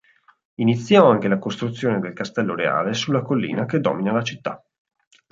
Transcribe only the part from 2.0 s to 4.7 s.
Castello Reale sulla collina che domina la città.